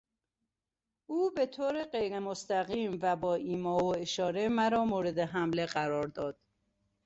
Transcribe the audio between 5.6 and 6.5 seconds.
قرار داد.